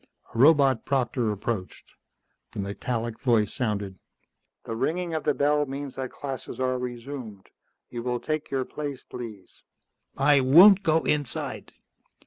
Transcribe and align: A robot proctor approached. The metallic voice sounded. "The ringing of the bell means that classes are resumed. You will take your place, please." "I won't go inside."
A 0.33 0.37
robot 0.39 0.83
proctor 0.83 1.31
approached. 1.31 1.93
The 2.53 2.59
metallic 2.59 3.19
voice 3.19 3.53
sounded. 3.53 3.99
"The 4.63 4.75
ringing 4.75 5.13
of 5.13 5.25
the 5.25 5.35
bell 5.35 5.67
means 5.67 5.93
that 5.93 6.09
classes 6.11 6.59
are 6.59 6.79
resumed. 6.79 7.49
You 7.91 8.01
will 8.01 8.19
take 8.19 8.49
your 8.49 8.65
place, 8.65 9.03
please." 9.03 9.61
"I 10.17 10.39
won't 10.41 10.81
go 10.81 11.03
inside." 11.03 11.73